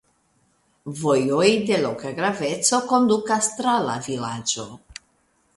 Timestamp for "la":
3.91-3.99